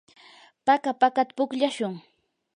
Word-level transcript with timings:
paka 0.65 0.91
pakata 0.99 1.33
pukllashun. 1.37 1.93